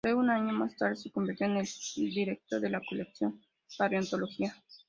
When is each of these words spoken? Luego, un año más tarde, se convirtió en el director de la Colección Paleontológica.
Luego, 0.03 0.21
un 0.21 0.31
año 0.31 0.51
más 0.53 0.75
tarde, 0.75 0.95
se 0.95 1.11
convirtió 1.11 1.45
en 1.45 1.57
el 1.57 1.67
director 1.95 2.59
de 2.59 2.71
la 2.71 2.81
Colección 2.89 3.39
Paleontológica. 3.77 4.55